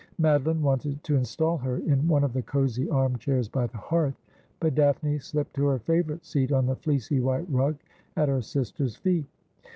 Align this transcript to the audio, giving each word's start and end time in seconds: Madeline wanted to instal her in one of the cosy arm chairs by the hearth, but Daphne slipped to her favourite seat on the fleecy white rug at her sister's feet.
Madeline 0.17 0.63
wanted 0.63 1.03
to 1.03 1.15
instal 1.15 1.59
her 1.59 1.77
in 1.77 2.07
one 2.07 2.23
of 2.23 2.33
the 2.33 2.41
cosy 2.41 2.89
arm 2.89 3.19
chairs 3.19 3.47
by 3.47 3.67
the 3.67 3.77
hearth, 3.77 4.19
but 4.59 4.73
Daphne 4.73 5.19
slipped 5.19 5.53
to 5.57 5.65
her 5.67 5.77
favourite 5.77 6.25
seat 6.25 6.51
on 6.51 6.65
the 6.65 6.75
fleecy 6.75 7.19
white 7.19 7.45
rug 7.47 7.75
at 8.15 8.27
her 8.27 8.41
sister's 8.41 8.95
feet. 8.95 9.25